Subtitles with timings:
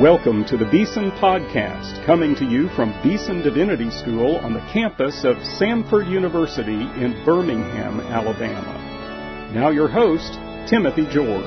[0.00, 5.24] Welcome to the Beeson Podcast, coming to you from Beeson Divinity School on the campus
[5.24, 9.50] of Samford University in Birmingham, Alabama.
[9.52, 10.32] Now, your host,
[10.70, 11.44] Timothy George.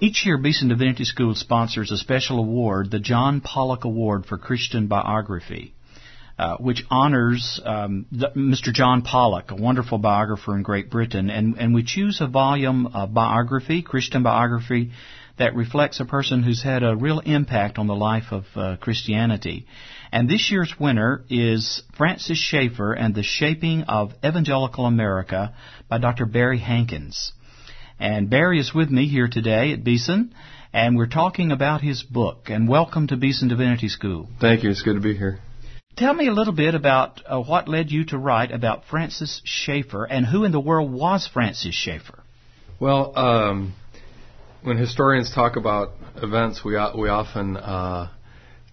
[0.00, 4.86] Each year, Beeson Divinity School sponsors a special award, the John Pollock Award for Christian
[4.86, 5.74] Biography.
[6.38, 8.70] Uh, which honors um, Mr.
[8.70, 13.14] John Pollock, a wonderful biographer in Great Britain, and, and we choose a volume of
[13.14, 14.90] biography, Christian biography,
[15.38, 19.66] that reflects a person who's had a real impact on the life of uh, Christianity.
[20.12, 25.54] And this year's winner is Francis Schaeffer and the Shaping of Evangelical America
[25.88, 26.26] by Dr.
[26.26, 27.32] Barry Hankins.
[27.98, 30.34] And Barry is with me here today at Beeson,
[30.72, 32.50] and we're talking about his book.
[32.50, 34.28] And welcome to Beeson Divinity School.
[34.40, 34.70] Thank you.
[34.70, 35.38] It's good to be here.
[35.96, 40.04] Tell me a little bit about uh, what led you to write about Francis Schaeffer
[40.04, 42.22] and who in the world was Francis Schaeffer?
[42.78, 43.74] Well, um,
[44.62, 48.10] when historians talk about events, we we often uh,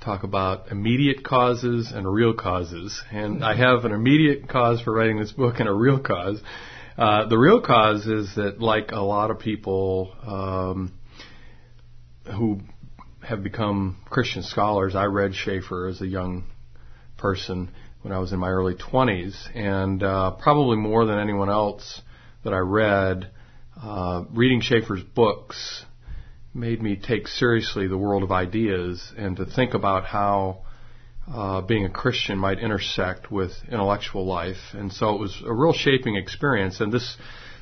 [0.04, 3.02] talk about immediate causes and real causes.
[3.10, 6.42] And I have an immediate cause for writing this book and a real cause.
[6.98, 10.92] Uh, the real cause is that, like a lot of people um,
[12.26, 12.60] who
[13.22, 16.44] have become Christian scholars, I read Schaeffer as a young
[17.24, 17.72] person
[18.02, 22.02] when I was in my early 20s, and uh, probably more than anyone else
[22.44, 23.32] that I read,
[23.82, 25.86] uh, reading Schaeffer's books
[26.54, 30.66] made me take seriously the world of ideas and to think about how
[31.34, 34.74] uh, being a Christian might intersect with intellectual life.
[34.74, 36.82] And so it was a real shaping experience.
[36.82, 37.16] And this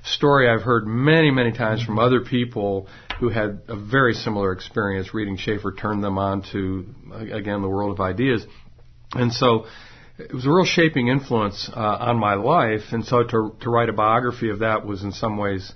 [0.04, 2.88] story I've heard many, many times from other people
[3.20, 6.88] who had a very similar experience reading Schaeffer turned them on to,
[7.32, 8.44] again, the world of ideas.
[9.14, 9.66] And so
[10.18, 12.92] it was a real shaping influence uh, on my life.
[12.92, 15.72] And so to, to write a biography of that was in some ways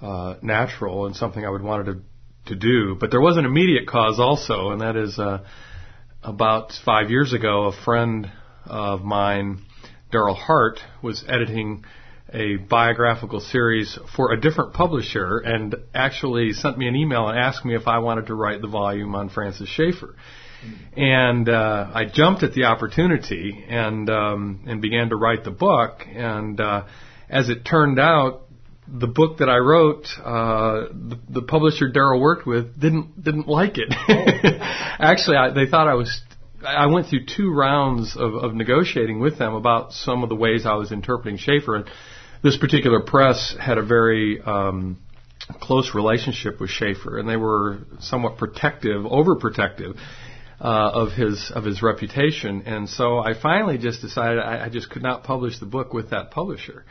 [0.00, 2.96] uh, natural and something I would wanted to, to do.
[2.98, 5.44] But there was an immediate cause also, and that is uh,
[6.22, 8.30] about five years ago, a friend
[8.66, 9.62] of mine,
[10.12, 11.84] Darryl Hart, was editing
[12.32, 17.64] a biographical series for a different publisher and actually sent me an email and asked
[17.64, 20.14] me if I wanted to write the volume on Francis Schaeffer.
[20.96, 26.06] And uh, I jumped at the opportunity and um, and began to write the book.
[26.06, 26.84] And uh,
[27.30, 28.42] as it turned out,
[28.86, 33.78] the book that I wrote, uh, the, the publisher Darryl worked with didn't didn't like
[33.78, 33.88] it.
[34.98, 36.20] Actually, I, they thought I was.
[36.64, 40.64] I went through two rounds of, of negotiating with them about some of the ways
[40.64, 41.74] I was interpreting Schaeffer.
[41.74, 41.90] and
[42.42, 44.98] this particular press had a very um,
[45.60, 49.98] close relationship with Schaeffer, and they were somewhat protective, overprotective
[50.62, 52.62] uh, of his of his reputation.
[52.66, 56.10] And so I finally just decided I, I just could not publish the book with
[56.10, 56.84] that publisher.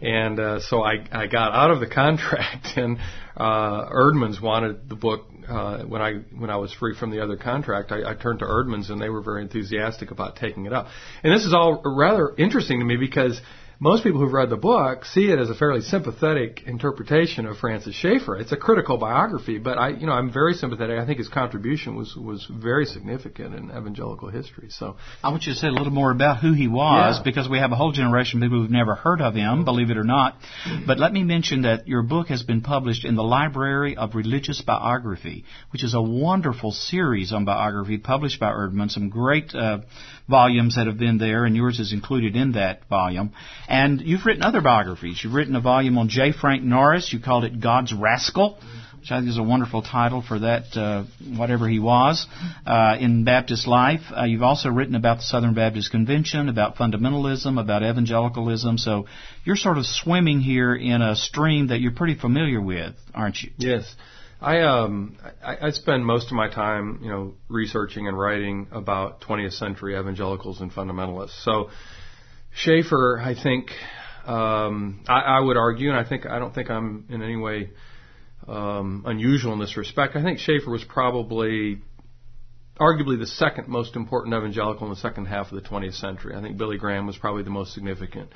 [0.00, 2.98] And uh, so I, I got out of the contract, and
[3.36, 7.36] uh, Eerdmans wanted the book uh, when I when I was free from the other
[7.36, 7.92] contract.
[7.92, 10.86] I, I turned to Eerdmans, and they were very enthusiastic about taking it up.
[11.22, 13.38] And this is all rather interesting to me because
[13.82, 17.94] most people who've read the book see it as a fairly sympathetic interpretation of Francis
[17.94, 18.36] Schaeffer.
[18.36, 20.98] It's a critical biography, but I, you know, I'm very sympathetic.
[20.98, 24.68] I think his contribution was was very significant in evangelical history.
[24.68, 27.22] So I want you to say a little more about who he was, yeah.
[27.24, 29.96] because we have a whole generation of people who've never heard of him, believe it
[29.96, 30.36] or not.
[30.86, 34.60] But let me mention that your book has been published in the Library of Religious
[34.60, 38.90] Biography, which is a wonderful series on biography published by Eerdmans.
[38.90, 39.78] Some great uh,
[40.28, 43.32] volumes that have been there, and yours is included in that volume.
[43.68, 45.22] And you've written other biographies.
[45.22, 46.32] You've written a volume on J.
[46.32, 47.12] Frank Norris.
[47.12, 48.58] You called it God's Rascal,
[49.00, 51.04] which I think is a wonderful title for that, uh,
[51.36, 52.26] whatever he was
[52.66, 54.02] uh, in Baptist life.
[54.14, 58.78] Uh, you've also written about the Southern Baptist Convention, about fundamentalism, about evangelicalism.
[58.78, 59.06] So
[59.44, 63.50] you're sort of swimming here in a stream that you're pretty familiar with, aren't you?
[63.56, 63.94] Yes.
[64.40, 69.20] I um I, I spend most of my time, you know, researching and writing about
[69.20, 71.42] 20th century evangelicals and fundamentalists.
[71.44, 71.70] So
[72.52, 73.70] Schaeffer, I think,
[74.26, 77.70] um, I, I would argue, and I think I don't think I'm in any way
[78.48, 80.16] um, unusual in this respect.
[80.16, 81.82] I think Schaeffer was probably
[82.78, 86.34] arguably the second most important evangelical in the second half of the 20th century.
[86.34, 88.30] I think Billy Graham was probably the most significant,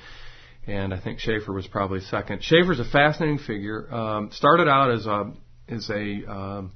[0.67, 2.45] and I think Schaeffer was probably second.
[2.45, 3.93] Schaeffer's a fascinating figure.
[3.93, 5.33] Um, started out as a
[5.69, 6.73] is a um,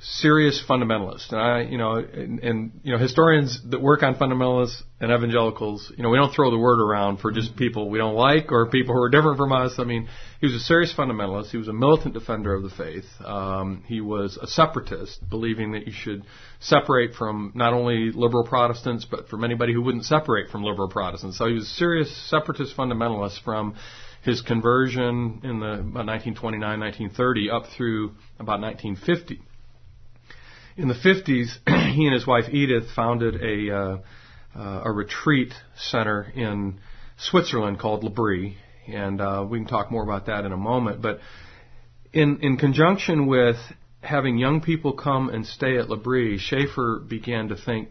[0.00, 1.32] serious fundamentalist.
[1.32, 5.92] And I, you know, and, and, you know, historians that work on fundamentalists and evangelicals,
[5.96, 8.70] you know, we don't throw the word around for just people we don't like or
[8.70, 9.74] people who are different from us.
[9.78, 10.08] I mean,
[10.40, 11.50] he was a serious fundamentalist.
[11.50, 13.06] He was a militant defender of the faith.
[13.24, 16.22] Um, he was a separatist, believing that you should
[16.60, 21.38] separate from not only liberal Protestants, but from anybody who wouldn't separate from liberal Protestants.
[21.38, 23.74] So he was a serious separatist fundamentalist from
[24.22, 29.40] his conversion in the about 1929, 1930 up through about 1950
[30.78, 31.48] in the 50s,
[31.94, 33.98] he and his wife Edith founded a uh,
[34.56, 36.80] uh, a retreat center in
[37.18, 41.02] Switzerland called L'Abri, and uh, we can talk more about that in a moment.
[41.02, 41.18] But
[42.12, 43.56] in in conjunction with
[44.00, 47.88] having young people come and stay at L'Abri, Schaeffer began to think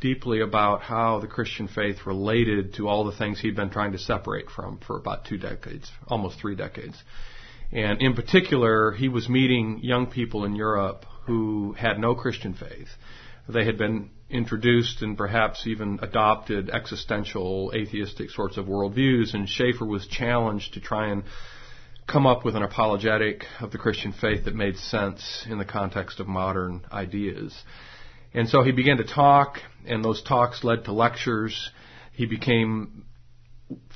[0.00, 3.98] deeply about how the Christian faith related to all the things he'd been trying to
[3.98, 7.02] separate from for about two decades, almost three decades.
[7.70, 12.88] And in particular, he was meeting young people in Europe who had no Christian faith.
[13.48, 19.84] They had been introduced and perhaps even adopted existential atheistic sorts of worldviews, and Schaeffer
[19.84, 21.24] was challenged to try and
[22.06, 26.20] come up with an apologetic of the Christian faith that made sense in the context
[26.20, 27.54] of modern ideas.
[28.34, 31.70] And so he began to talk, and those talks led to lectures.
[32.12, 33.04] He became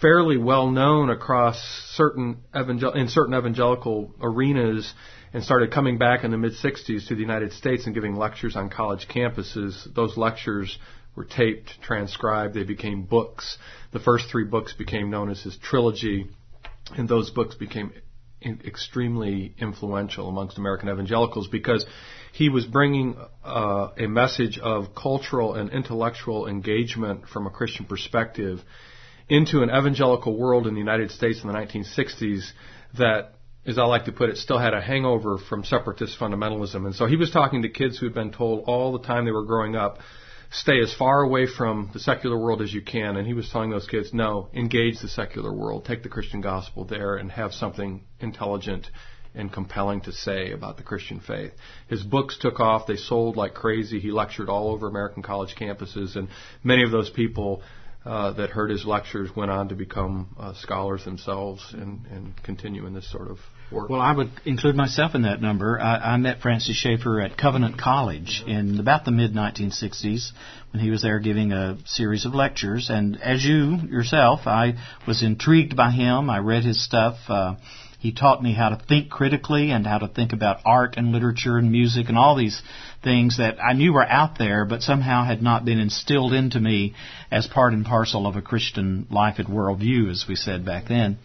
[0.01, 1.59] fairly well known across
[1.95, 4.93] certain evangel- in certain evangelical arenas
[5.37, 8.57] and started coming back in the mid 60s to the United States and giving lectures
[8.57, 9.87] on college campuses.
[9.95, 10.79] Those lectures
[11.15, 13.59] were taped, transcribed, they became books.
[13.93, 16.31] The first three books became known as his trilogy,
[16.97, 17.93] and those books became
[18.43, 21.85] extremely influential amongst American evangelicals because
[22.33, 28.61] he was bringing uh, a message of cultural and intellectual engagement from a Christian perspective
[29.29, 32.53] into an evangelical world in the United States in the 1960s
[32.97, 33.36] that
[33.67, 36.87] as I like to put it, still had a hangover from separatist fundamentalism.
[36.87, 39.33] And so he was talking to kids who had been told all the time they
[39.33, 39.99] were growing up,
[40.51, 43.17] stay as far away from the secular world as you can.
[43.17, 46.85] And he was telling those kids, no, engage the secular world, take the Christian gospel
[46.85, 48.89] there and have something intelligent
[49.35, 51.53] and compelling to say about the Christian faith.
[51.89, 52.87] His books took off.
[52.87, 54.01] They sold like crazy.
[54.01, 56.29] He lectured all over American college campuses and
[56.63, 57.63] many of those people
[58.07, 62.87] uh, that heard his lectures went on to become uh, scholars themselves and, and continue
[62.87, 63.39] in this sort of
[63.71, 63.91] work.
[63.91, 65.81] Well, I would include myself in that number.
[65.81, 70.31] I, I met Francis Schaeffer at Covenant College in about the mid 1960s
[70.73, 72.89] when he was there giving a series of lectures.
[72.91, 74.75] And as you yourself, I
[75.07, 76.31] was intrigued by him.
[76.31, 77.17] I read his stuff.
[77.29, 77.57] Uh,
[77.99, 81.57] he taught me how to think critically and how to think about art and literature
[81.57, 82.63] and music and all these
[83.03, 86.95] things that I knew were out there, but somehow had not been instilled into me
[87.31, 91.19] as part and parcel of a Christian life and worldview, as we said back then.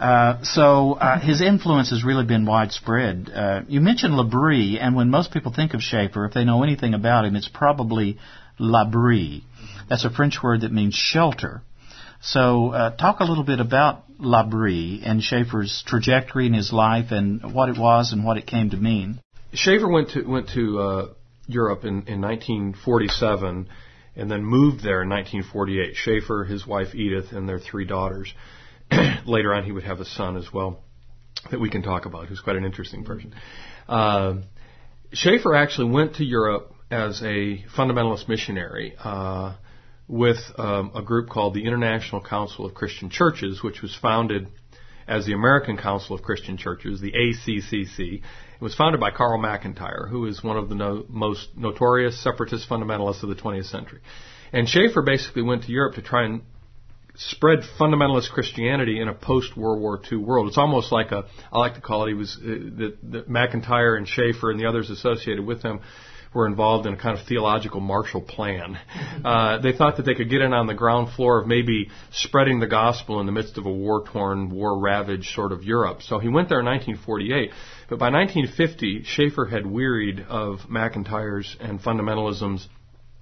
[0.00, 3.30] Uh, so uh, his influence has really been widespread.
[3.32, 6.94] Uh, you mentioned L'Abri, and when most people think of Schaeffer, if they know anything
[6.94, 8.18] about him, it's probably
[8.58, 9.44] L'Abri.
[9.90, 11.60] That's a French word that means shelter.
[12.22, 17.52] So, uh, talk a little bit about L'Abri and Schaeffer's trajectory in his life and
[17.52, 19.20] what it was and what it came to mean.
[19.52, 21.08] Schaeffer went to went to uh,
[21.46, 23.68] Europe in, in 1947
[24.16, 25.94] and then moved there in 1948.
[25.94, 28.32] Schaeffer, his wife Edith, and their three daughters.
[29.26, 30.82] Later on, he would have a son as well
[31.50, 33.34] that we can talk about, who's quite an interesting person.
[33.88, 34.34] Uh,
[35.12, 38.94] Schaeffer actually went to Europe as a fundamentalist missionary.
[39.02, 39.54] Uh,
[40.10, 44.48] with um, a group called the International Council of Christian Churches, which was founded
[45.06, 48.14] as the American Council of Christian Churches, the ACCC.
[48.16, 52.68] It was founded by Carl McIntire, who is one of the no, most notorious separatist
[52.68, 54.00] fundamentalists of the 20th century.
[54.52, 56.42] And Schaeffer basically went to Europe to try and
[57.28, 60.48] spread fundamentalist Christianity in a post World War II world.
[60.48, 63.96] It's almost like a, I like to call it, he was, uh, the, the McIntire
[63.98, 65.80] and Schaeffer and the others associated with him
[66.32, 68.78] were involved in a kind of theological Marshall Plan.
[69.22, 72.58] Uh, they thought that they could get in on the ground floor of maybe spreading
[72.58, 76.00] the gospel in the midst of a war-torn, war-ravaged sort of Europe.
[76.00, 77.50] So he went there in 1948.
[77.90, 82.66] But by 1950, Schaeffer had wearied of McIntire's and fundamentalism's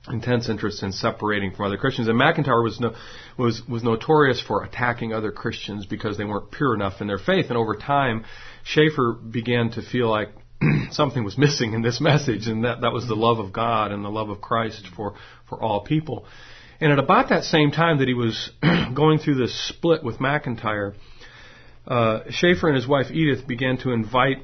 [0.07, 2.09] intense interest in separating from other Christians.
[2.09, 2.95] And McIntire was no,
[3.37, 7.47] was was notorious for attacking other Christians because they weren't pure enough in their faith.
[7.49, 8.25] And over time,
[8.65, 10.29] Schaeffer began to feel like
[10.91, 14.05] something was missing in this message, and that, that was the love of God and
[14.05, 15.15] the love of Christ for,
[15.49, 16.27] for all people.
[16.81, 18.51] And at about that same time that he was
[18.95, 20.95] going through this split with McIntire,
[21.87, 24.39] uh, Schaeffer and his wife Edith began to invite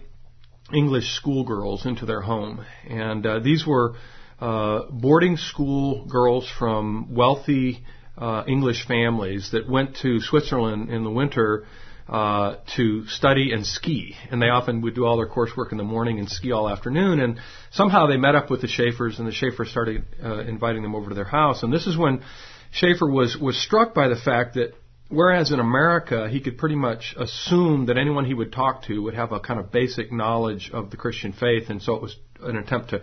[0.73, 2.65] English schoolgirls into their home.
[2.89, 3.95] And uh, these were
[4.41, 7.85] uh, boarding school girls from wealthy
[8.17, 11.67] uh, English families that went to Switzerland in the winter
[12.09, 14.15] uh, to study and ski.
[14.31, 17.21] And they often would do all their coursework in the morning and ski all afternoon.
[17.21, 20.95] And somehow they met up with the Schaeffers, and the Schaeffers started uh, inviting them
[20.95, 21.63] over to their house.
[21.63, 22.23] And this is when
[22.73, 24.75] Schaeffer was was struck by the fact that
[25.09, 29.15] whereas in America he could pretty much assume that anyone he would talk to would
[29.15, 32.57] have a kind of basic knowledge of the Christian faith, and so it was an
[32.57, 33.01] attempt to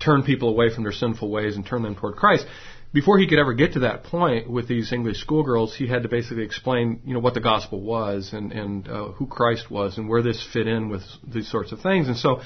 [0.00, 2.46] turn people away from their sinful ways and turn them toward Christ
[2.92, 6.08] before he could ever get to that point with these English schoolgirls, he had to
[6.08, 10.08] basically explain, you know, what the gospel was and and uh, who Christ was and
[10.08, 12.08] where this fit in with these sorts of things.
[12.08, 12.42] And so,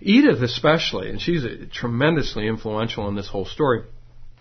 [0.00, 3.84] Edith especially, and she's tremendously influential in this whole story.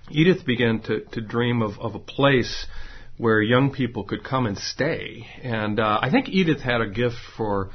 [0.09, 2.65] Edith began to to dream of of a place
[3.17, 5.27] where young people could come and stay.
[5.43, 7.69] And uh, I think Edith had a gift for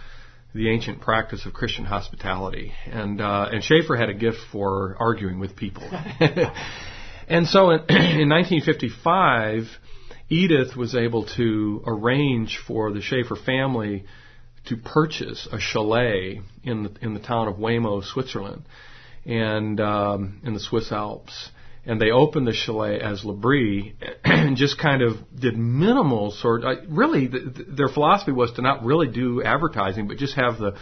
[0.58, 5.38] the ancient practice of Christian hospitality, and uh, and Schaeffer had a gift for arguing
[5.38, 5.88] with people.
[7.28, 9.64] And so in, in 1955,
[10.30, 14.04] Edith was able to arrange for the Schaeffer family
[14.66, 18.64] to purchase a chalet in the in the town of Huémoz, Switzerland,
[19.24, 21.50] and um, in the Swiss Alps.
[21.88, 26.62] And they opened the chalet as L'Abri, and just kind of did minimal sort.
[26.62, 30.76] Uh, really, the, their philosophy was to not really do advertising, but just have the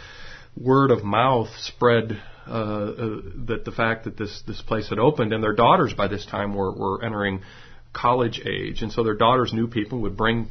[0.55, 5.31] word of mouth spread uh, uh, that the fact that this this place had opened,
[5.31, 7.41] and their daughters by this time were were entering
[7.93, 10.49] college age, and so their daughters knew people would bring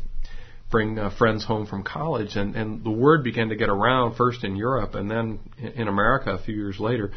[0.70, 4.42] bring uh, friends home from college, and and the word began to get around first
[4.42, 5.38] in Europe and then
[5.74, 7.12] in America a few years later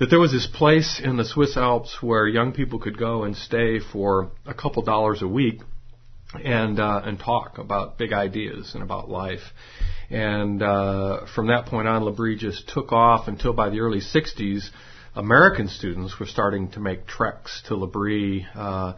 [0.00, 3.36] that there was this place in the Swiss Alps where young people could go and
[3.36, 5.60] stay for a couple dollars a week
[6.42, 9.42] and uh, and talk about big ideas and about life.
[10.08, 14.70] And uh, from that point on, L'Abri just took off until by the early 60s,
[15.14, 18.46] American students were starting to make treks to L'Abri.
[18.54, 18.94] Uh,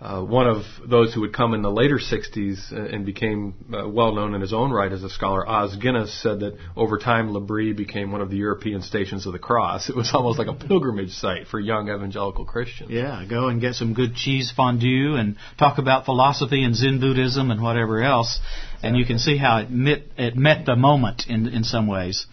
[0.00, 3.88] uh, one of those who would come in the later 60s uh, and became uh,
[3.88, 7.32] well known in his own right as a scholar, Os Guinness, said that over time
[7.32, 9.88] L'Abri became one of the European stations of the cross.
[9.88, 12.90] It was almost like a pilgrimage site for young evangelical Christians.
[12.90, 17.50] Yeah, go and get some good cheese fondue and talk about philosophy and Zen Buddhism
[17.50, 18.38] and whatever else,
[18.84, 22.24] and you can see how it met, it met the moment in, in some ways.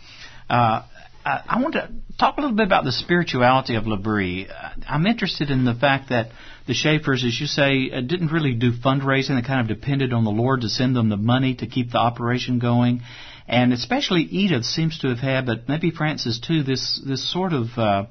[0.47, 0.83] Uh,
[1.25, 4.47] I, want to talk a little bit about the spirituality of L'Abri.
[4.87, 6.27] I'm interested in the fact that
[6.67, 9.39] the Schaeffers, as you say, uh, didn't really do fundraising.
[9.39, 11.97] They kind of depended on the Lord to send them the money to keep the
[11.97, 13.01] operation going.
[13.47, 17.67] And especially Edith seems to have had, but maybe Francis too, this, this sort of,
[17.77, 18.05] uh,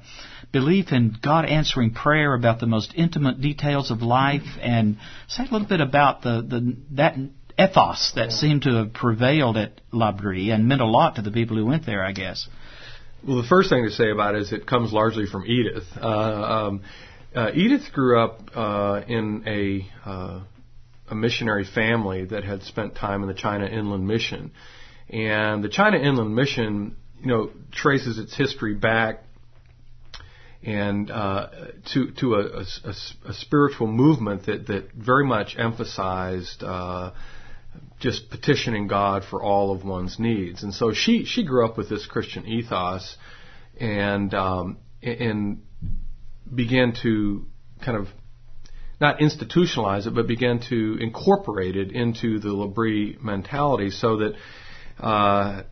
[0.53, 4.97] belief in God answering prayer about the most intimate details of life and
[5.27, 7.17] say a little bit about the, the, that
[7.59, 11.57] ethos that seemed to have prevailed at L'Abri and meant a lot to the people
[11.57, 12.47] who went there, I guess.
[13.27, 15.83] Well, the first thing to say about it is it comes largely from Edith.
[15.99, 16.83] Uh, um,
[17.35, 20.41] uh, Edith grew up uh, in a uh,
[21.09, 24.51] a missionary family that had spent time in the China Inland Mission,
[25.09, 29.21] and the China Inland Mission, you know, traces its history back
[30.63, 31.47] and uh,
[31.93, 32.93] to to a, a,
[33.29, 37.11] a, spiritual movement that that very much emphasized uh,
[37.99, 40.63] just petitioning God for all of one's needs.
[40.63, 43.15] And so she she grew up with this Christian ethos,
[43.79, 45.61] and um, and
[46.53, 47.45] began to
[47.83, 48.07] kind of
[48.99, 54.33] not institutionalize it, but began to incorporate it into the L'Abri mentality, so that,
[54.99, 55.63] uh,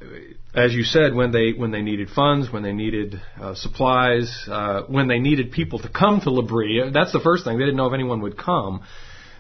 [0.54, 4.82] as you said, when they when they needed funds, when they needed uh, supplies, uh,
[4.88, 7.58] when they needed people to come to L'Abri, that's the first thing.
[7.58, 8.84] They didn't know if anyone would come.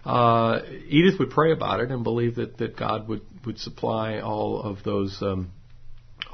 [0.05, 4.61] Uh, Edith would pray about it and believe that, that God would, would supply all
[4.61, 5.51] of those um,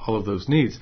[0.07, 0.79] all of those needs.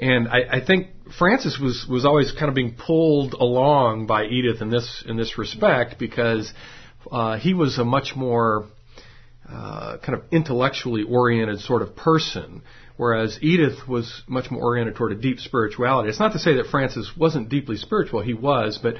[0.00, 0.88] And I, I think
[1.18, 5.36] Francis was was always kind of being pulled along by Edith in this in this
[5.36, 6.52] respect because
[7.12, 8.66] uh, he was a much more
[9.46, 12.62] uh, kind of intellectually oriented sort of person,
[12.96, 16.08] whereas Edith was much more oriented toward a deep spirituality.
[16.08, 18.94] It's not to say that Francis wasn't deeply spiritual; he was, but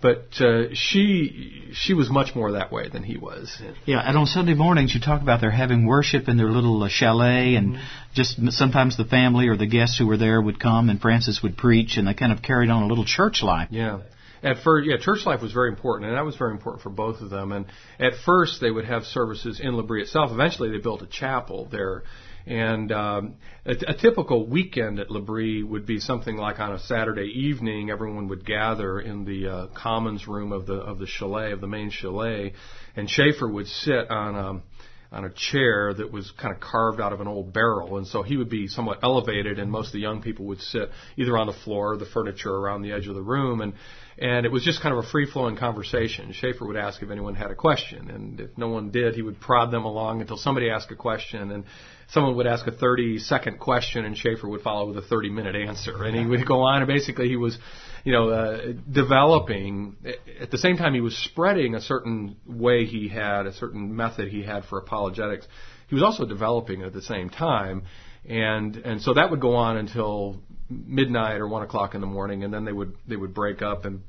[0.00, 3.60] but uh, she she was much more that way than he was.
[3.86, 6.88] Yeah, and on Sunday mornings you talk about they're having worship in their little uh,
[6.88, 7.84] chalet, and mm-hmm.
[8.14, 11.56] Just sometimes the family or the guests who were there would come, and Francis would
[11.56, 13.68] preach, and they kind of carried on a little church life.
[13.70, 14.00] Yeah.
[14.42, 17.22] At first, yeah, church life was very important, and that was very important for both
[17.22, 17.50] of them.
[17.50, 17.66] And
[17.98, 20.30] at first, they would have services in L'Abri itself.
[20.32, 22.04] Eventually, they built a chapel there
[22.46, 27.32] and um, a, a typical weekend at L'Abri would be something like on a Saturday
[27.34, 31.62] evening, everyone would gather in the uh, commons room of the of the chalet of
[31.62, 32.52] the main chalet,
[32.96, 34.73] and Schaeffer would sit on a
[35.14, 38.22] on a chair that was kind of carved out of an old barrel, and so
[38.22, 41.46] he would be somewhat elevated, and most of the young people would sit either on
[41.46, 43.74] the floor or the furniture around the edge of the room, and
[44.18, 46.32] and it was just kind of a free flowing conversation.
[46.32, 49.40] Schaeffer would ask if anyone had a question, and if no one did, he would
[49.40, 51.64] prod them along until somebody asked a question, and
[52.08, 55.56] someone would ask a 30 second question, and Schaeffer would follow with a 30 minute
[55.56, 57.58] answer, and he would go on, and basically he was,
[58.04, 59.96] you know, uh, developing.
[60.40, 64.28] At the same time, he was spreading a certain way he had, a certain method
[64.28, 65.46] he had for apologetics.
[65.88, 67.82] He was also developing at the same time,
[68.24, 72.44] and and so that would go on until midnight or one o'clock in the morning,
[72.44, 74.02] and then they would they would break up, and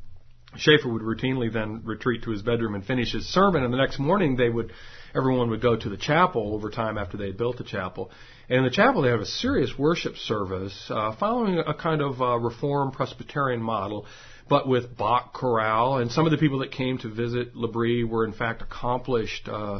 [0.58, 4.00] Schaeffer would routinely then retreat to his bedroom and finish his sermon, and the next
[4.00, 4.72] morning they would
[5.16, 8.12] everyone would go to the chapel over time after they had built the chapel.
[8.50, 12.22] And in the chapel, they have a serious worship service uh, following a kind of
[12.22, 14.06] uh, Reformed Presbyterian model,
[14.50, 15.98] but with Bach chorale.
[15.98, 19.80] And some of the people that came to visit L'Abri were, in fact, accomplished uh,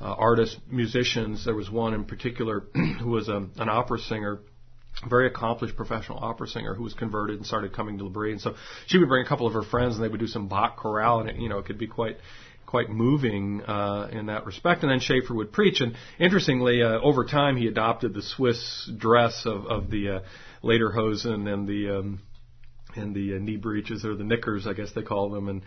[0.00, 1.44] artists, musicians.
[1.44, 2.60] There was one in particular
[3.00, 4.40] who was a, an opera singer
[5.08, 8.32] very accomplished professional opera singer who was converted and started coming to L'Abri.
[8.32, 8.54] And so
[8.86, 11.20] she would bring a couple of her friends and they would do some Bach chorale
[11.20, 12.16] and it, you know, it could be quite,
[12.64, 14.82] quite moving, uh, in that respect.
[14.82, 15.80] And then Schaeffer would preach.
[15.80, 20.20] And interestingly, uh, over time he adopted the Swiss dress of, of the, uh,
[20.64, 22.22] lederhosen and the, um,
[22.94, 25.48] and the uh, knee breeches or the knickers, I guess they call them.
[25.48, 25.62] And,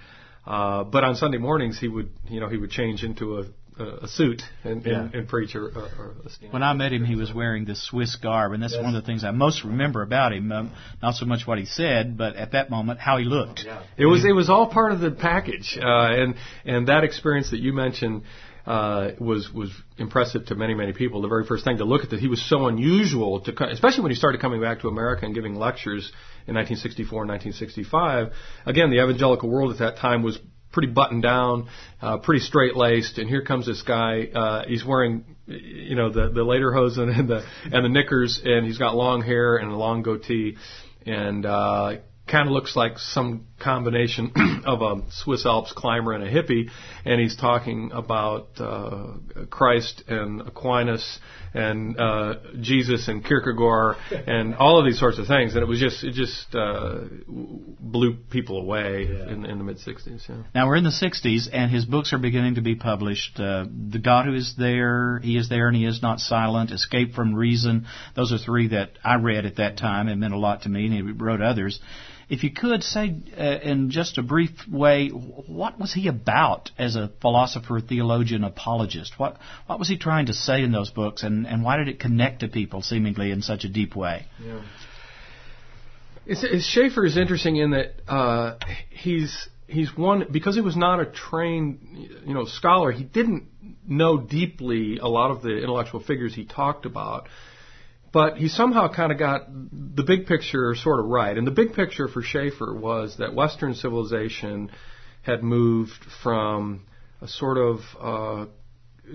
[0.45, 3.45] uh, but on Sunday mornings he would, you know, he would change into a,
[3.79, 5.01] a suit and, yeah.
[5.01, 6.15] and, and preach or, or, or
[6.51, 8.83] When I met him, he was wearing the Swiss garb, and that's yes.
[8.83, 10.51] one of the things I most remember about him.
[10.51, 10.71] Um,
[11.01, 13.63] not so much what he said, but at that moment, how he looked.
[13.65, 13.83] Yeah.
[13.97, 17.59] It was it was all part of the package, uh, and and that experience that
[17.59, 18.23] you mentioned.
[18.65, 21.23] Uh, was was impressive to many many people.
[21.23, 24.11] The very first thing to look at that he was so unusual to, especially when
[24.11, 26.11] he started coming back to America and giving lectures
[26.45, 28.33] in 1964 and 1965.
[28.67, 30.37] Again, the evangelical world at that time was
[30.71, 31.67] pretty buttoned down,
[32.01, 34.25] uh, pretty straight laced, and here comes this guy.
[34.25, 38.77] Uh, he's wearing, you know, the the lederhosen and the and the knickers, and he's
[38.77, 40.57] got long hair and a long goatee,
[41.05, 41.95] and uh,
[42.27, 44.31] kind of looks like some combination
[44.65, 46.69] of a Swiss Alps climber and a hippie,
[47.05, 49.13] and he's talking about uh,
[49.49, 51.19] Christ and Aquinas
[51.53, 53.97] and uh, Jesus and Kierkegaard
[54.27, 58.17] and all of these sorts of things, and it was just it just uh, blew
[58.29, 59.31] people away yeah.
[59.31, 60.27] in, in the mid '60s.
[60.29, 60.43] Yeah.
[60.53, 63.39] Now we're in the '60s, and his books are beginning to be published.
[63.39, 66.71] Uh, the God who is there, He is there, and He is not silent.
[66.71, 67.87] Escape from Reason.
[68.15, 70.07] Those are three that I read at that time.
[70.07, 71.79] It meant a lot to me, and he wrote others.
[72.29, 76.95] If you could say uh, in just a brief way, what was he about as
[76.95, 79.13] a philosopher, theologian, apologist?
[79.17, 81.99] What what was he trying to say in those books, and, and why did it
[81.99, 84.27] connect to people seemingly in such a deep way?
[84.45, 84.61] Yeah.
[86.27, 88.59] It's, it's Schaeffer is interesting in that uh,
[88.91, 91.79] he's he's one because he was not a trained
[92.25, 92.91] you know scholar.
[92.91, 93.47] He didn't
[93.87, 97.27] know deeply a lot of the intellectual figures he talked about.
[98.11, 101.37] But he somehow kind of got the big picture sort of right.
[101.37, 104.71] And the big picture for Schaeffer was that Western civilization
[105.21, 106.85] had moved from
[107.21, 108.45] a sort of uh,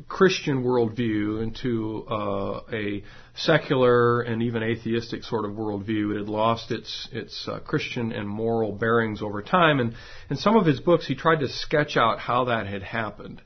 [0.08, 3.04] Christian worldview into uh, a
[3.34, 6.14] secular and even atheistic sort of worldview.
[6.14, 9.94] It had lost its its uh, Christian and moral bearings over time, and
[10.30, 13.40] in some of his books, he tried to sketch out how that had happened.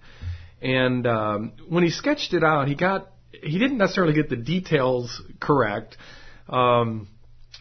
[0.61, 5.23] And um, when he sketched it out, he got he didn't necessarily get the details
[5.41, 5.97] correct.
[6.49, 7.09] Um,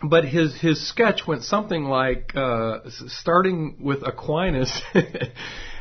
[0.03, 4.71] but his his sketch went something like uh, starting with Aquinas.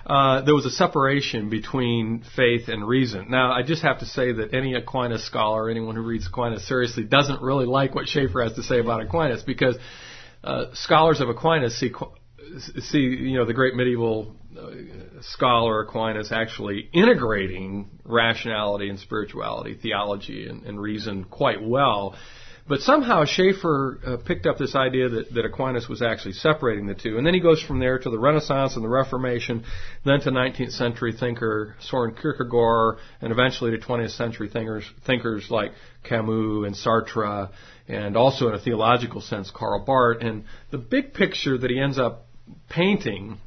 [0.06, 3.26] uh, there was a separation between faith and reason.
[3.28, 7.04] Now, I just have to say that any Aquinas scholar, anyone who reads Aquinas seriously,
[7.04, 9.76] doesn't really like what Schaeffer has to say about Aquinas because
[10.42, 11.92] uh, scholars of Aquinas see
[12.80, 14.70] see you know the great medieval uh,
[15.20, 22.14] scholar Aquinas actually integrating rationality and spirituality, theology and, and reason quite well.
[22.68, 26.94] But somehow Schaeffer uh, picked up this idea that, that Aquinas was actually separating the
[26.94, 27.16] two.
[27.16, 29.62] And then he goes from there to the Renaissance and the Reformation,
[30.04, 35.72] then to 19th century thinker Soren Kierkegaard, and eventually to 20th century thinkers, thinkers like
[36.02, 37.50] Camus and Sartre,
[37.86, 40.22] and also in a theological sense, Karl Barth.
[40.22, 42.25] And the big picture that he ends up
[42.68, 43.38] painting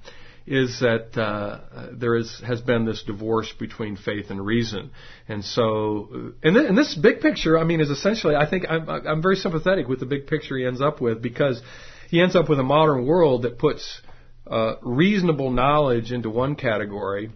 [0.50, 4.90] is that uh, there is has been this divorce between faith and reason,
[5.28, 8.90] and so and, th- and this big picture, I mean, is essentially I think I'm,
[8.90, 11.62] I'm very sympathetic with the big picture he ends up with because
[12.10, 14.02] he ends up with a modern world that puts
[14.50, 17.32] uh, reasonable knowledge into one category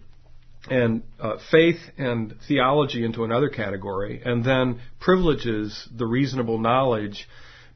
[0.68, 7.28] and uh, faith and theology into another category, and then privileges the reasonable knowledge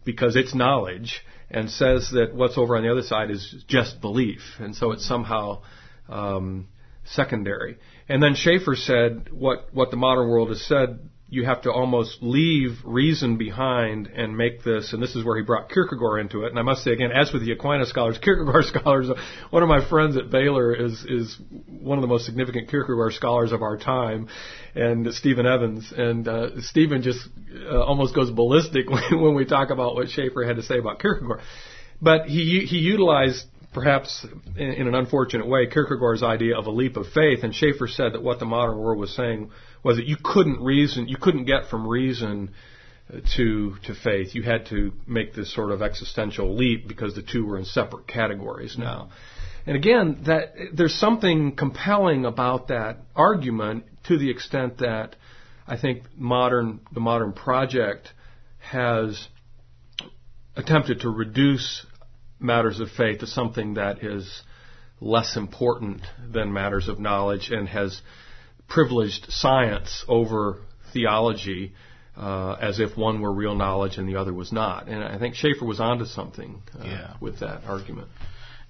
[0.08, 4.40] because it's knowledge and says that what's over on the other side is just belief,
[4.58, 5.60] and so it's somehow
[6.08, 6.66] um,
[7.04, 7.76] secondary.
[8.08, 12.22] And then Schaeffer said what what the modern world has said you have to almost
[12.22, 16.48] leave reason behind and make this, and this is where he brought Kierkegaard into it.
[16.48, 19.08] And I must say again, as with the Aquinas scholars, Kierkegaard scholars,
[19.50, 21.36] one of my friends at Baylor is is
[21.68, 24.28] one of the most significant Kierkegaard scholars of our time,
[24.74, 25.92] and Stephen Evans.
[25.94, 27.20] And uh, Stephen just
[27.70, 31.40] uh, almost goes ballistic when, we talk about what Schaeffer had to say about Kierkegaard.
[32.00, 36.96] But he he utilized perhaps in, in, an unfortunate way, Kierkegaard's idea of a leap
[36.96, 39.50] of faith, and Schaeffer said that what the modern world was saying
[39.82, 42.50] was that you couldn't reason, you couldn't get from reason
[43.36, 44.34] to to faith.
[44.34, 48.06] You had to make this sort of existential leap because the two were in separate
[48.06, 49.10] categories now.
[49.66, 55.16] And again, that there's something compelling about that argument to the extent that
[55.66, 58.12] I think modern the modern project
[58.58, 59.28] has
[60.56, 61.86] attempted to reduce
[62.40, 64.42] matters of faith to something that is
[65.00, 68.00] less important than matters of knowledge and has
[68.68, 70.58] privileged science over
[70.92, 71.72] theology
[72.16, 74.88] uh, as if one were real knowledge and the other was not.
[74.88, 77.14] And I think Schaeffer was onto something uh, yeah.
[77.20, 78.08] with that argument.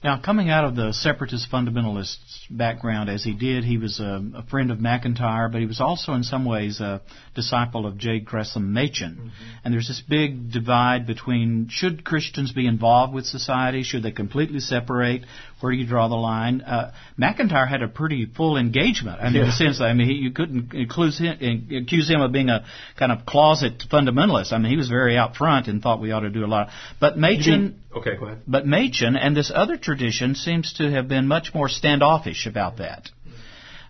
[0.02, 4.42] Now, coming out of the separatist fundamentalist background as he did, he was a, a,
[4.44, 7.02] friend of McIntire, but he was also in some ways a
[7.34, 8.20] disciple of J.
[8.20, 9.16] Gresham Machen.
[9.18, 9.28] Mm-hmm.
[9.64, 13.82] And there's this big divide between should Christians be involved with society?
[13.82, 15.22] Should they completely separate?
[15.58, 16.60] Where do you draw the line?
[16.60, 19.20] Uh, McIntire had a pretty full engagement.
[19.20, 19.40] I mean, yeah.
[19.40, 22.64] in the sense I mean, he, you couldn't accuse him, accuse him of being a
[22.96, 24.52] kind of closet fundamentalist.
[24.52, 26.68] I mean, he was very out front and thought we ought to do a lot.
[27.00, 28.42] But Machen Okay, go ahead.
[28.46, 33.10] But Machen and this other tradition seems to have been much more standoffish about that.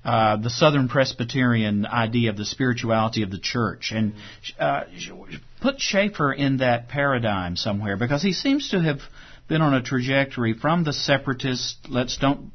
[0.05, 4.15] Uh, the Southern Presbyterian idea of the spirituality of the church, and
[4.59, 4.85] uh,
[5.61, 9.01] put Schaeffer in that paradigm somewhere because he seems to have
[9.49, 12.51] been on a trajectory from the separatist, let's don't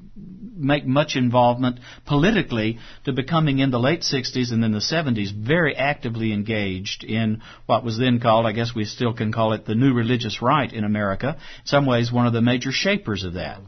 [0.55, 5.75] make much involvement politically to becoming in the late 60s and then the 70s very
[5.75, 9.75] actively engaged in what was then called, I guess we still can call it the
[9.75, 11.37] new religious right in America.
[11.37, 13.59] In some ways, one of the major shapers of that.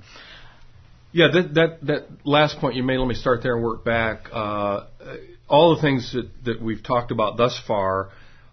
[1.12, 2.98] Yeah, that that that last point you made.
[2.98, 4.28] Let me start there and work back.
[4.34, 4.88] Uh,
[5.48, 8.10] all the things that, that we've talked about thus far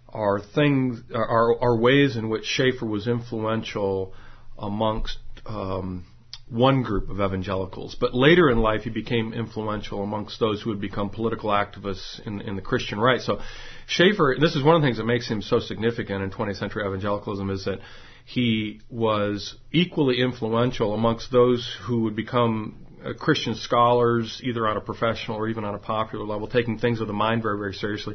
[0.08, 4.12] are things are, are ways in which Schaeffer was influential
[4.56, 6.04] amongst um,
[6.52, 7.96] one group of evangelicals.
[7.98, 12.42] But later in life, he became influential amongst those who had become political activists in,
[12.42, 13.20] in the Christian right.
[13.20, 13.40] So
[13.86, 16.86] Schaeffer, this is one of the things that makes him so significant in 20th century
[16.86, 17.78] evangelicalism, is that
[18.26, 24.80] he was equally influential amongst those who would become uh, Christian scholars, either on a
[24.80, 28.14] professional or even on a popular level, taking things of the mind very, very seriously.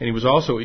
[0.00, 0.58] And he was also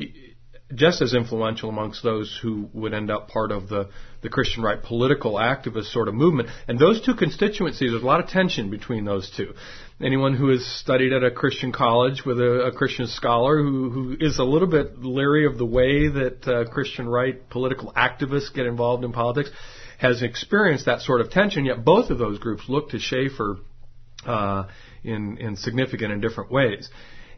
[0.75, 3.89] just as influential amongst those who would end up part of the,
[4.21, 6.49] the Christian right political activist sort of movement.
[6.67, 9.53] And those two constituencies, there's a lot of tension between those two.
[10.01, 14.17] Anyone who has studied at a Christian college with a, a Christian scholar who, who
[14.19, 18.65] is a little bit leery of the way that uh, Christian right political activists get
[18.65, 19.49] involved in politics
[19.99, 23.57] has experienced that sort of tension, yet both of those groups look to Schaeffer
[24.25, 24.65] uh,
[25.03, 26.89] in, in significant and different ways.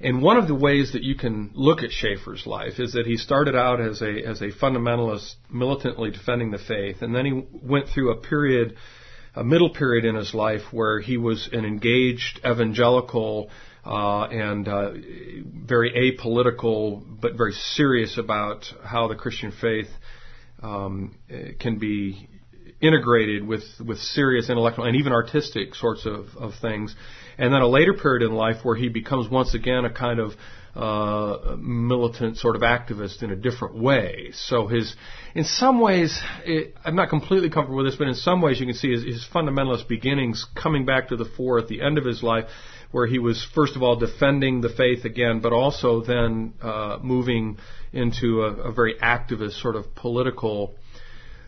[0.02, 3.18] And one of the ways that you can look at Schaeffer's life is that he
[3.18, 7.88] started out as a as a fundamentalist, militantly defending the faith, and then he went
[7.90, 8.76] through a period,
[9.36, 13.50] a middle period in his life where he was an engaged evangelical
[13.86, 14.92] uh, and uh,
[15.66, 19.90] very apolitical, but very serious about how the Christian faith
[20.62, 21.16] um,
[21.60, 22.28] can be
[22.82, 26.94] integrated with with serious intellectual and even artistic sorts of, of things
[27.38, 30.34] and then a later period in life where he becomes once again a kind of
[30.76, 34.32] uh, militant sort of activist in a different way.
[34.34, 34.94] So his,
[35.34, 38.66] in some ways, it, I'm not completely comfortable with this, but in some ways you
[38.66, 42.06] can see his, his fundamentalist beginnings coming back to the fore at the end of
[42.06, 42.46] his life,
[42.92, 47.58] where he was first of all defending the faith again, but also then uh, moving
[47.94, 50.76] into a, a very activist sort of political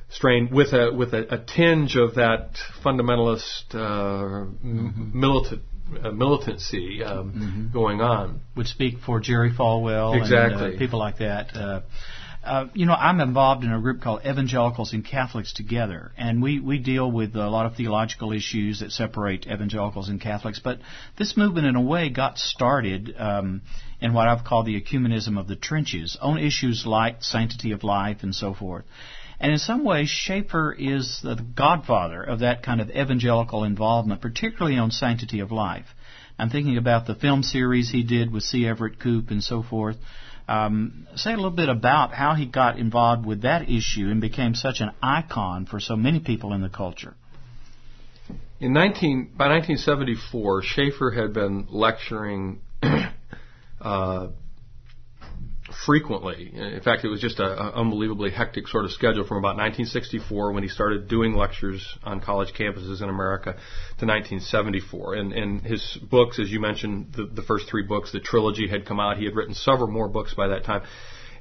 [0.09, 5.19] strain with a with a, a tinge of that fundamentalist uh, mm-hmm.
[5.19, 5.61] militant
[6.03, 7.73] uh, militancy um, mm-hmm.
[7.73, 8.41] going on.
[8.55, 10.65] Would speak for Jerry Falwell exactly.
[10.65, 11.55] and uh, people like that.
[11.55, 11.81] Uh,
[12.47, 16.59] uh, you know, I'm involved in a group called Evangelicals and Catholics Together, and we,
[16.59, 20.59] we deal with a lot of theological issues that separate evangelicals and Catholics.
[20.63, 20.79] But
[21.17, 23.61] this movement, in a way, got started um,
[23.99, 28.19] in what I've called the ecumenism of the trenches on issues like sanctity of life
[28.21, 28.85] and so forth.
[29.39, 34.77] And in some ways, Schaeffer is the godfather of that kind of evangelical involvement, particularly
[34.77, 35.85] on sanctity of life.
[36.39, 38.65] I'm thinking about the film series he did with C.
[38.65, 39.97] Everett Koop and so forth.
[40.47, 44.55] Um, say a little bit about how he got involved with that issue and became
[44.55, 47.15] such an icon for so many people in the culture.
[48.59, 52.61] In 19, by 1974, Schaeffer had been lecturing
[53.81, 54.27] uh,
[55.85, 56.51] frequently.
[56.53, 60.63] In fact, it was just an unbelievably hectic sort of schedule from about 1964 when
[60.63, 63.53] he started doing lectures on college campuses in America
[63.99, 65.15] to 1974.
[65.15, 68.85] And, and his books, as you mentioned, the, the first three books, the trilogy had
[68.85, 69.17] come out.
[69.17, 70.83] He had written several more books by that time,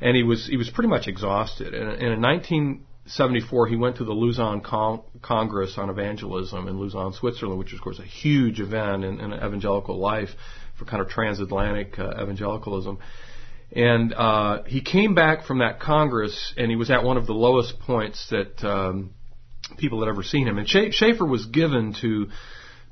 [0.01, 1.75] and he was he was pretty much exhausted.
[1.75, 7.13] And, and in 1974, he went to the Lausanne Con- Congress on Evangelism in Lausanne,
[7.13, 10.31] Switzerland, which is, of course, a huge event in, in evangelical life
[10.79, 12.99] for kind of transatlantic uh, evangelicalism.
[13.73, 17.35] And uh, he came back from that Congress, and he was at one of the
[17.35, 19.11] lowest points that um,
[19.77, 20.59] people had ever seen him.
[20.59, 22.29] And Schaeffer was given to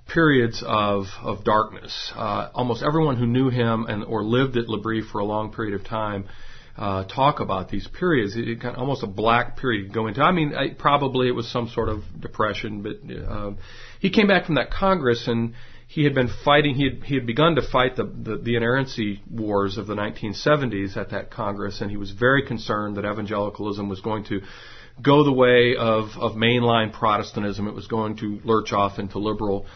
[0.09, 2.13] periods of of darkness.
[2.15, 5.75] Uh, almost everyone who knew him and or lived at L'Abri for a long period
[5.75, 6.27] of time
[6.77, 8.37] uh, talk about these periods.
[8.37, 10.23] It, it of almost a black period go into.
[10.23, 13.53] I mean, I, probably it was some sort of depression, but uh,
[14.01, 15.55] he came back from that Congress and
[15.87, 16.75] he had been fighting.
[16.75, 20.97] He had, he had begun to fight the, the, the inerrancy wars of the 1970s
[20.97, 24.41] at that Congress, and he was very concerned that evangelicalism was going to
[25.01, 27.69] go the way of, of mainline Protestantism.
[27.69, 29.67] It was going to lurch off into liberal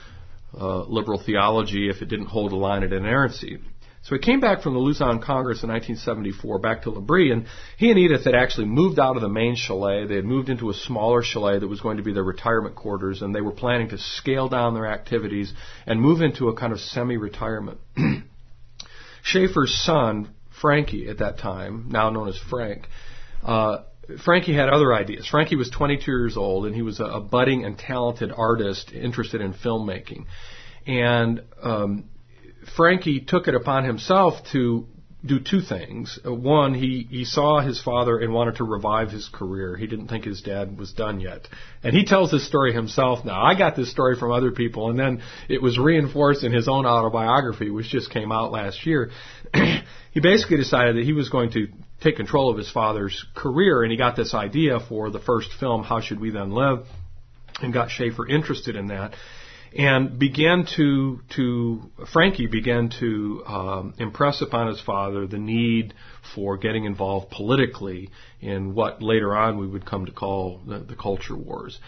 [0.58, 3.58] uh, liberal theology if it didn't hold a line at inerrancy.
[4.02, 7.90] So he came back from the Lausanne Congress in 1974 back to L'Abri, and he
[7.90, 10.06] and Edith had actually moved out of the main chalet.
[10.06, 13.22] They had moved into a smaller chalet that was going to be their retirement quarters,
[13.22, 15.52] and they were planning to scale down their activities
[15.86, 17.78] and move into a kind of semi-retirement.
[19.22, 22.86] Schaeffer's son, Frankie, at that time, now known as Frank,
[23.42, 23.78] uh,
[24.24, 25.26] Frankie had other ideas.
[25.26, 29.40] Frankie was 22 years old, and he was a, a budding and talented artist interested
[29.40, 30.24] in filmmaking.
[30.86, 32.04] And um,
[32.76, 34.86] Frankie took it upon himself to
[35.24, 36.18] do two things.
[36.24, 39.76] Uh, one, he, he saw his father and wanted to revive his career.
[39.76, 41.48] He didn't think his dad was done yet.
[41.82, 43.42] And he tells this story himself now.
[43.42, 46.86] I got this story from other people, and then it was reinforced in his own
[46.86, 49.10] autobiography, which just came out last year.
[50.12, 51.66] he basically decided that he was going to
[52.00, 55.82] take control of his father's career, and he got this idea for the first film,
[55.82, 56.86] How Should We Then Live?
[57.60, 59.14] and got Schaeffer interested in that
[59.76, 65.94] and began to to Frankie began to um, impress upon his father the need
[66.34, 70.96] for getting involved politically in what later on we would come to call the, the
[70.96, 71.78] culture wars.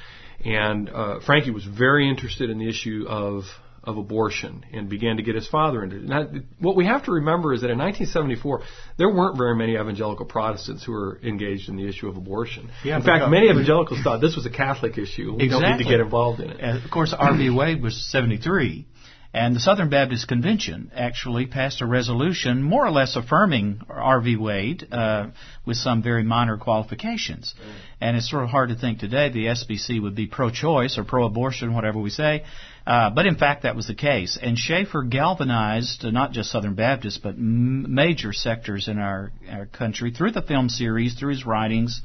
[0.44, 3.44] And uh, Frankie was very interested in the issue of
[3.82, 6.02] of abortion and began to get his father into it.
[6.02, 6.26] Now,
[6.58, 8.62] what we have to remember is that in 1974,
[8.98, 12.70] there weren't very many evangelical Protestants who were engaged in the issue of abortion.
[12.84, 15.34] Yeah, in fact, many evangelicals thought this was a Catholic issue.
[15.34, 15.68] We exactly.
[15.68, 16.60] don't need to get involved in it.
[16.60, 17.50] And of course, Roe v.
[17.50, 18.86] Wade was 73.
[19.32, 24.36] And the Southern Baptist Convention actually passed a resolution more or less affirming Roe v.
[24.36, 25.28] Wade uh,
[25.64, 27.54] with some very minor qualifications.
[27.56, 27.72] Mm.
[28.00, 31.74] And it's sort of hard to think today the SBC would be pro-choice or pro-abortion,
[31.74, 32.44] whatever we say.
[32.86, 34.38] Uh, but in fact, that was the case.
[34.40, 39.66] And Schaeffer galvanized uh, not just Southern Baptists, but m- major sectors in our, our
[39.66, 42.00] country through the film series, through his writings,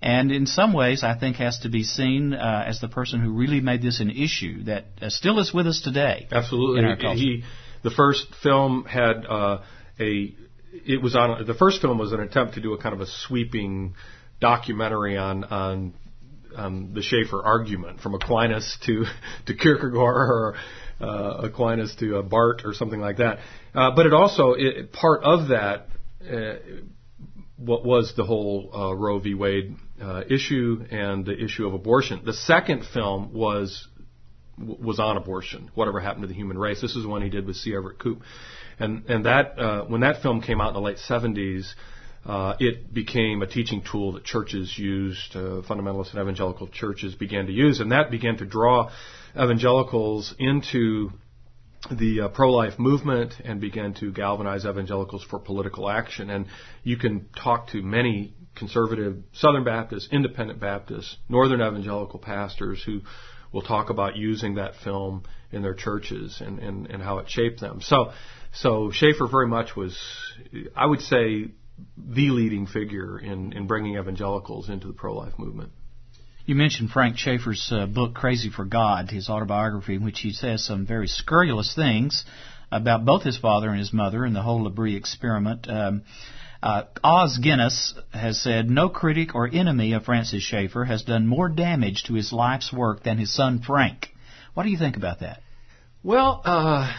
[0.00, 3.32] and in some ways, I think has to be seen uh, as the person who
[3.32, 6.26] really made this an issue that uh, still is with us today.
[6.32, 6.82] Absolutely,
[7.14, 7.44] he
[7.84, 9.62] the first film had uh,
[10.00, 10.34] a
[10.72, 13.06] it was on the first film was an attempt to do a kind of a
[13.06, 13.94] sweeping
[14.40, 15.94] documentary on on
[16.56, 19.04] um, the Schaeffer argument from Aquinas to
[19.46, 20.54] to Kierkegaard or
[21.00, 23.38] uh, Aquinas to uh, Barth or something like that.
[23.74, 25.88] Uh, but it also it, part of that
[26.30, 26.54] uh,
[27.56, 29.34] what was the whole uh, Roe v.
[29.34, 32.22] Wade uh, issue and the issue of abortion.
[32.24, 33.88] The second film was
[34.58, 36.80] was on abortion, whatever happened to the human race.
[36.80, 37.74] This is one he did with C.
[37.74, 38.20] Everett Koop,
[38.78, 41.72] and and that when that film came out in the late 70s,
[42.24, 47.46] uh, it became a teaching tool that churches used, uh, fundamentalist and evangelical churches began
[47.46, 48.90] to use, and that began to draw
[49.34, 51.10] evangelicals into
[51.90, 56.30] the uh, pro-life movement and began to galvanize evangelicals for political action.
[56.30, 56.46] And
[56.84, 63.00] you can talk to many conservative Southern Baptists, Independent Baptists, Northern Evangelical pastors who
[63.52, 67.60] will talk about using that film in their churches and, and, and how it shaped
[67.60, 67.80] them.
[67.82, 68.12] So,
[68.54, 69.98] so Schaeffer very much was,
[70.76, 71.50] I would say,
[71.96, 75.72] the leading figure in, in bringing evangelicals into the pro-life movement.
[76.44, 80.64] You mentioned Frank Schaeffer's uh, book Crazy for God, his autobiography, in which he says
[80.64, 82.24] some very scurrilous things
[82.72, 85.68] about both his father and his mother and the whole L'Abri experiment.
[85.68, 86.02] Um,
[86.62, 91.48] uh, Os Guinness has said no critic or enemy of Francis Schaeffer has done more
[91.48, 94.08] damage to his life's work than his son Frank.
[94.54, 95.42] What do you think about that?
[96.02, 96.92] Well, uh,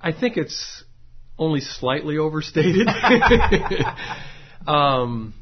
[0.00, 0.84] I think it's
[1.38, 2.88] only slightly overstated.
[4.66, 5.34] um,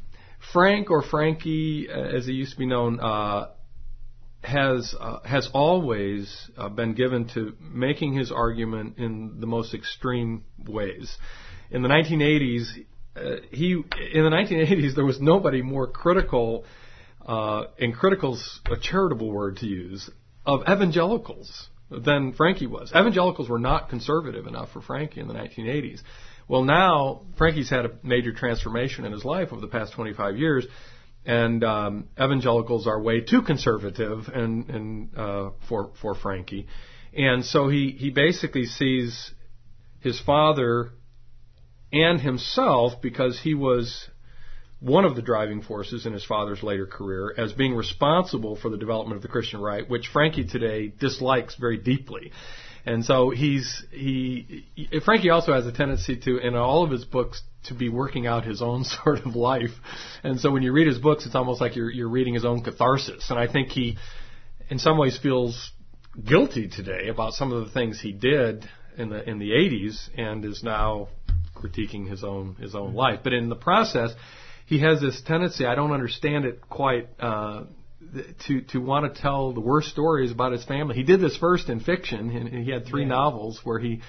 [0.51, 3.49] Frank or Frankie, uh, as he used to be known, uh,
[4.43, 10.43] has uh, has always uh, been given to making his argument in the most extreme
[10.67, 11.17] ways.
[11.71, 12.67] In the 1980s,
[13.15, 16.65] uh, he in the 1980s there was nobody more critical,
[17.25, 20.09] uh, and critical's a charitable word to use
[20.45, 22.91] of evangelicals than Frankie was.
[22.91, 26.01] Evangelicals were not conservative enough for Frankie in the 1980s.
[26.47, 30.65] Well, now Frankie's had a major transformation in his life over the past 25 years,
[31.25, 36.67] and um, evangelicals are way too conservative and, and uh, for for Frankie,
[37.13, 39.31] and so he he basically sees
[40.01, 40.91] his father
[41.91, 44.07] and himself because he was
[44.85, 48.77] one of the driving forces in his father's later career as being responsible for the
[48.77, 52.31] development of the Christian right, which Frankie today dislikes very deeply.
[52.85, 54.67] And so he's he,
[55.03, 58.45] Frankie also has a tendency to in all of his books to be working out
[58.45, 59.71] his own sort of life.
[60.23, 62.61] And so when you read his books, it's almost like you're you're reading his own
[62.61, 63.31] catharsis.
[63.31, 63.97] And I think he,
[64.69, 65.71] in some ways, feels
[66.23, 68.69] guilty today about some of the things he did
[68.99, 71.07] in the in the 80s and is now
[71.55, 73.21] critiquing his own his own life.
[73.23, 74.11] But in the process,
[74.65, 75.65] he has this tendency.
[75.65, 77.07] I don't understand it quite.
[77.19, 77.63] Uh,
[78.47, 80.95] to to want to tell the worst stories about his family.
[80.95, 83.09] He did this first in fiction, and he had three yeah.
[83.09, 84.01] novels where he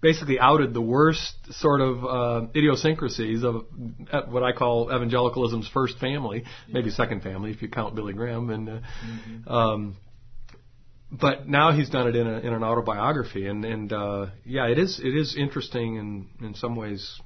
[0.00, 3.64] basically outed the worst sort of uh, idiosyncrasies of
[4.12, 6.74] uh, what I call evangelicalism's first family, yeah.
[6.74, 8.50] maybe second family if you count Billy Graham.
[8.50, 9.48] And uh, mm-hmm.
[9.48, 9.96] um,
[11.10, 14.78] but now he's done it in, a, in an autobiography, and and uh, yeah, it
[14.78, 17.20] is it is interesting and in some ways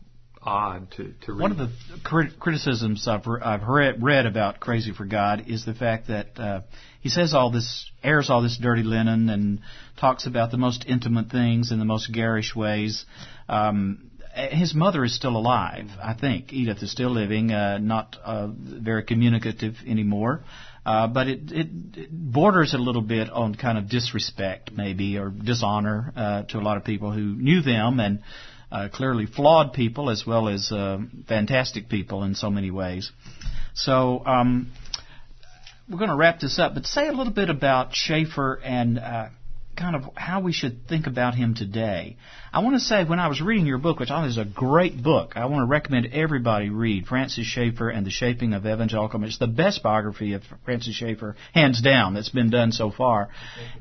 [0.46, 1.42] odd to, to read.
[1.42, 1.70] One of the
[2.04, 6.38] crit- criticisms I've, re- I've read, read, about Crazy for God is the fact that
[6.38, 6.60] uh,
[7.00, 9.60] he says all this, airs all this dirty linen, and
[10.00, 13.04] talks about the most intimate things in the most garish ways.
[13.48, 16.52] Um, his mother is still alive, I think.
[16.52, 20.44] Edith is still living, uh, not uh, very communicative anymore.
[20.84, 25.30] Uh, but it, it, it borders a little bit on kind of disrespect, maybe, or
[25.30, 28.20] dishonor uh, to a lot of people who knew them and
[28.70, 30.98] uh, clearly flawed people as well as uh,
[31.28, 33.10] fantastic people in so many ways.
[33.74, 34.72] So um,
[35.88, 39.28] we're going to wrap this up, but say a little bit about Schaeffer and uh,
[39.76, 42.16] kind of how we should think about him today.
[42.52, 44.44] I want to say when I was reading your book, which I think is a
[44.44, 49.24] great book, I want to recommend everybody read Francis Schaeffer and the Shaping of Evangelicalism.
[49.24, 53.28] It's the best biography of Francis Schaeffer, hands down, that's been done so far.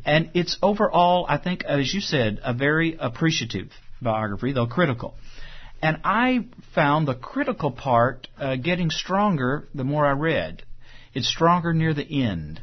[0.06, 3.70] And it's overall, I think, as you said, a very appreciative
[4.02, 5.16] biography, though critical.
[5.82, 10.64] And I found the critical part uh, getting stronger the more I read.
[11.14, 12.62] It's stronger near the end.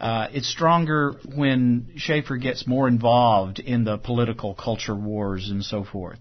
[0.00, 5.84] Uh, it's stronger when Schaeffer gets more involved in the political culture wars and so
[5.84, 6.18] forth.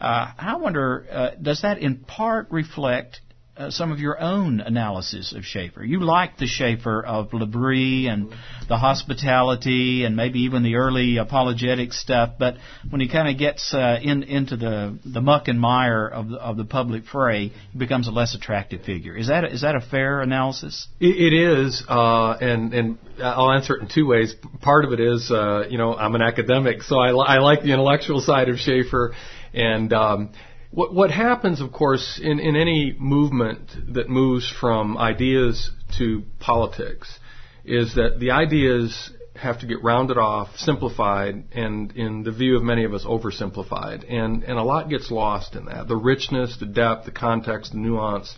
[0.00, 3.20] Uh, I wonder, uh, does that in part reflect
[3.56, 5.84] uh, some of your own analysis of Schaeffer.
[5.84, 8.34] You like the Schaeffer of L'Abri and
[8.68, 12.56] the hospitality and maybe even the early apologetic stuff, but
[12.90, 16.36] when he kind of gets uh, in, into the, the muck and mire of the,
[16.36, 19.16] of the public fray, he becomes a less attractive figure.
[19.16, 20.88] Is that a, is that a fair analysis?
[21.00, 24.34] it, it is, uh, and and I'll answer it in two ways.
[24.62, 27.72] Part of it is, uh, you know, I'm an academic, so I, I like the
[27.72, 29.14] intellectual side of Schaeffer,
[29.52, 30.32] and um,
[30.74, 37.18] what, what happens, of course, in, in any movement that moves from ideas to politics
[37.64, 42.64] is that the ideas have to get rounded off, simplified, and in the view of
[42.64, 44.04] many of us, oversimplified.
[44.12, 45.86] And, and a lot gets lost in that.
[45.86, 48.34] The richness, the depth, the context, the nuance,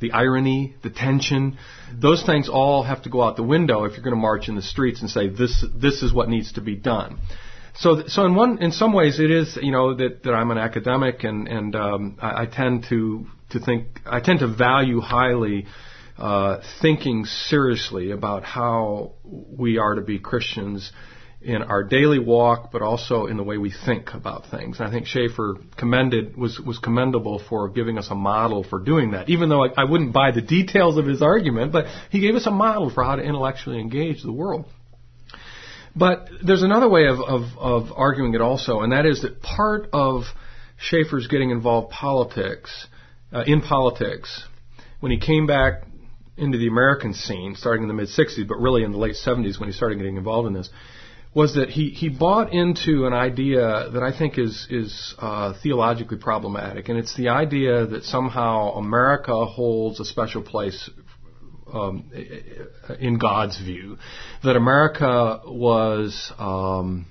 [0.00, 1.56] the irony, the tension,
[1.94, 4.56] those things all have to go out the window if you're going to march in
[4.56, 7.20] the streets and say, this, this is what needs to be done.
[7.78, 10.58] So, so in one, in some ways, it is, you know, that, that I'm an
[10.58, 15.66] academic and and um, I, I tend to to think, I tend to value highly
[16.18, 20.90] uh, thinking seriously about how we are to be Christians
[21.42, 24.80] in our daily walk, but also in the way we think about things.
[24.80, 29.12] And I think Schaeffer commended was was commendable for giving us a model for doing
[29.12, 29.28] that.
[29.28, 32.46] Even though I, I wouldn't buy the details of his argument, but he gave us
[32.46, 34.64] a model for how to intellectually engage the world.
[35.96, 39.88] But there's another way of, of, of arguing it also, and that is that part
[39.94, 40.24] of
[40.76, 42.86] Schaeffer's getting involved politics,
[43.32, 44.44] uh, in politics,
[45.00, 45.84] when he came back
[46.36, 49.58] into the American scene, starting in the mid 60s, but really in the late 70s
[49.58, 50.68] when he started getting involved in this,
[51.34, 56.18] was that he, he bought into an idea that I think is is uh, theologically
[56.18, 60.90] problematic, and it's the idea that somehow America holds a special place
[61.72, 62.10] um,
[62.98, 63.98] in God's view,
[64.44, 67.06] that America was um,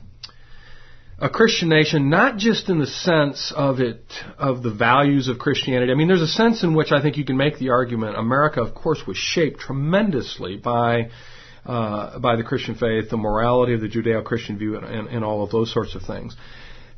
[1.17, 4.03] a Christian nation, not just in the sense of it
[4.37, 5.91] of the values of Christianity.
[5.91, 8.17] I mean, there's a sense in which I think you can make the argument.
[8.17, 11.09] America, of course, was shaped tremendously by
[11.65, 15.43] uh, by the Christian faith, the morality of the Judeo-Christian view, and, and, and all
[15.43, 16.35] of those sorts of things.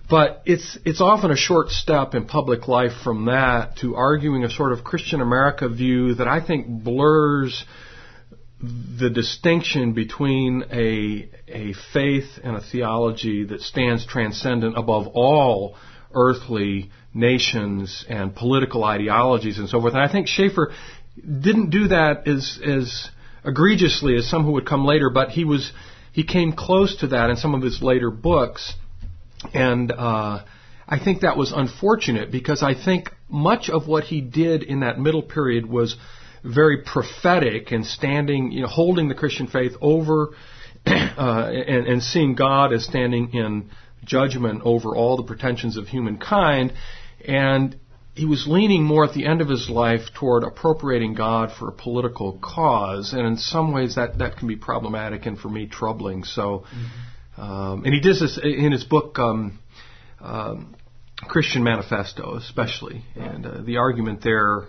[0.09, 4.49] But it's it's often a short step in public life from that to arguing a
[4.49, 7.65] sort of Christian America view that I think blurs
[8.61, 15.75] the distinction between a a faith and a theology that stands transcendent above all
[16.13, 19.93] earthly nations and political ideologies and so forth.
[19.93, 20.71] And I think Schaeffer
[21.17, 23.09] didn't do that as as
[23.43, 25.71] egregiously as some who would come later, but he was
[26.13, 28.73] he came close to that in some of his later books.
[29.53, 30.43] And uh,
[30.87, 34.99] I think that was unfortunate because I think much of what he did in that
[34.99, 35.95] middle period was
[36.43, 40.29] very prophetic and standing, you know, holding the Christian faith over
[40.85, 43.69] uh, and, and seeing God as standing in
[44.03, 46.73] judgment over all the pretensions of humankind.
[47.27, 47.77] And
[48.13, 51.71] he was leaning more at the end of his life toward appropriating God for a
[51.71, 56.23] political cause, and in some ways that, that can be problematic and for me troubling.
[56.23, 56.85] So, mm-hmm.
[57.37, 59.59] Um, and he does this in his book, um,
[60.19, 60.75] um,
[61.27, 64.63] Christian Manifesto, especially, and uh, the argument there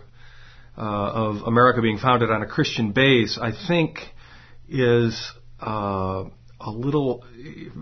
[0.76, 3.98] uh, of America being founded on a Christian base, I think,
[4.68, 6.24] is uh,
[6.60, 7.24] a little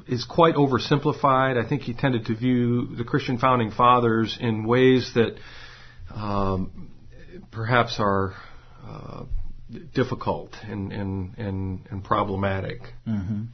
[0.07, 1.63] is quite oversimplified.
[1.63, 5.37] I think he tended to view the Christian founding fathers in ways that
[6.15, 6.91] um,
[7.51, 8.35] perhaps are
[8.87, 9.25] uh,
[9.95, 12.81] difficult and and and, and problematic.
[13.07, 13.45] Mm-hmm.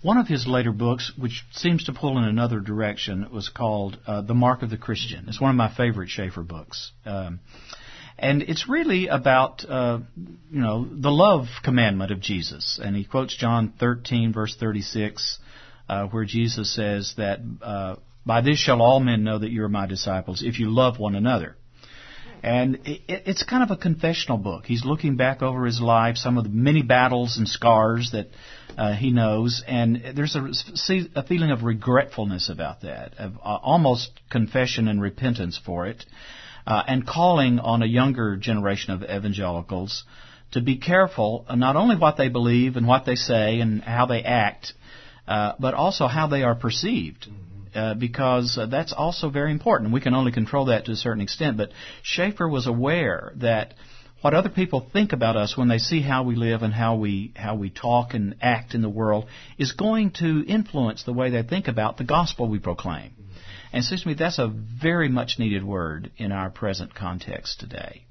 [0.00, 4.22] One of his later books, which seems to pull in another direction, was called uh,
[4.22, 6.92] "The Mark of the Christian." It's one of my favorite Schaeffer books.
[7.04, 7.40] Um,
[8.16, 13.36] and it's really about uh, you know the love commandment of Jesus, and he quotes
[13.36, 15.38] John 13 verse 36,
[15.88, 19.68] uh, where Jesus says that uh, by this shall all men know that you are
[19.68, 21.56] my disciples if you love one another.
[22.42, 24.64] And it, it's kind of a confessional book.
[24.64, 28.28] He's looking back over his life, some of the many battles and scars that
[28.78, 30.48] uh, he knows, and there's a,
[31.16, 36.06] a feeling of regretfulness about that, of uh, almost confession and repentance for it
[36.64, 40.04] uh, and calling on a younger generation of evangelicals
[40.52, 44.22] to be careful not only what they believe and what they say and how they
[44.22, 44.74] act,
[45.26, 47.26] uh, but also how they are perceived.
[47.74, 49.92] Uh, because uh, that's also very important.
[49.92, 51.58] We can only control that to a certain extent.
[51.58, 51.70] But
[52.02, 53.74] Schaeffer was aware that
[54.20, 57.32] what other people think about us when they see how we live and how we
[57.36, 59.26] how we talk and act in the world
[59.58, 63.12] is going to influence the way they think about the gospel we proclaim.
[63.72, 68.04] And to me that's a very much needed word in our present context today.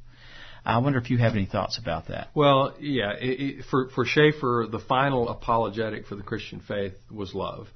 [0.65, 2.27] I wonder if you have any thoughts about that.
[2.35, 7.33] Well, yeah, it, it, for for Schaeffer, the final apologetic for the Christian faith was
[7.33, 7.67] love,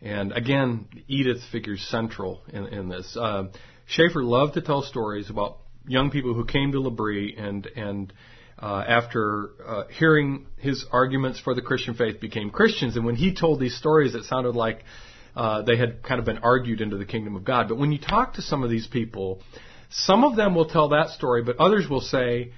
[0.00, 3.16] and again, Edith figures central in, in this.
[3.20, 3.48] Uh,
[3.86, 8.12] Schaeffer loved to tell stories about young people who came to L'Abri and and
[8.58, 12.96] uh, after uh, hearing his arguments for the Christian faith became Christians.
[12.96, 14.82] And when he told these stories, it sounded like
[15.34, 17.68] uh, they had kind of been argued into the kingdom of God.
[17.68, 19.42] But when you talk to some of these people,
[19.90, 22.52] some of them will tell that story, but others will say,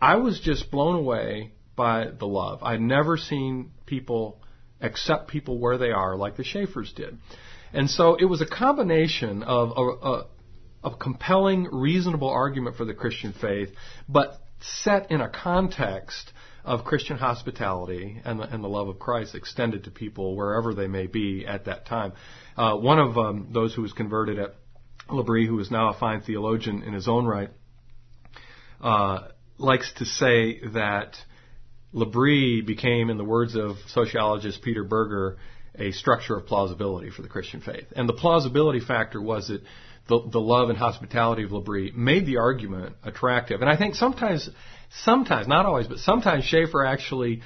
[0.00, 2.62] I was just blown away by the love.
[2.62, 4.40] I'd never seen people
[4.80, 7.18] accept people where they are like the Schaeffers did.
[7.72, 10.26] And so it was a combination of a, a,
[10.84, 13.70] a compelling, reasonable argument for the Christian faith,
[14.08, 16.32] but set in a context
[16.64, 20.86] of Christian hospitality and the, and the love of Christ extended to people wherever they
[20.86, 22.12] may be at that time.
[22.56, 24.54] Uh, one of um, those who was converted at
[25.10, 27.50] L'Abri, who is now a fine theologian in his own right,
[28.80, 29.28] uh,
[29.58, 31.16] likes to say that
[31.92, 35.36] L'Abri became, in the words of sociologist Peter Berger,
[35.78, 37.86] a structure of plausibility for the Christian faith.
[37.94, 39.62] And the plausibility factor was that
[40.08, 43.60] the, the love and hospitality of L'Abri made the argument attractive.
[43.62, 44.48] And I think sometimes
[45.02, 47.42] sometimes, not always, but sometimes Schaeffer actually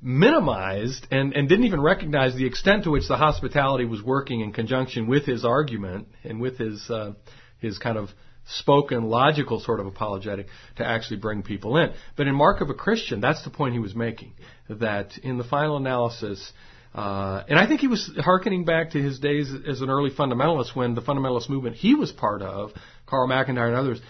[0.00, 4.52] minimized and, and didn't even recognize the extent to which the hospitality was working in
[4.52, 7.12] conjunction with his argument and with his uh,
[7.58, 8.08] his kind of
[8.46, 10.46] spoken logical sort of apologetic
[10.76, 11.92] to actually bring people in.
[12.16, 14.34] But in Mark of a Christian, that's the point he was making
[14.68, 16.52] that in the final analysis.
[16.94, 20.74] Uh, and I think he was hearkening back to his days as an early fundamentalist
[20.74, 22.70] when the fundamentalist movement he was part of,
[23.06, 24.00] Carl McIntire and others,